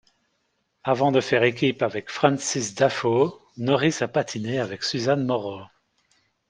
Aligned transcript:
Avant 0.83 1.11
de 1.11 1.21
faire 1.21 1.43
équipe 1.43 1.83
avec 1.83 2.09
Frances 2.09 2.73
Dafoe, 2.73 3.39
Norris 3.57 3.97
a 4.01 4.07
patiné 4.07 4.57
avec 4.57 4.81
Suzanne 4.83 5.23
Morrow. 5.23 5.61